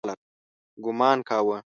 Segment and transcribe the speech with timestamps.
[0.83, 1.57] ګومان کاوه.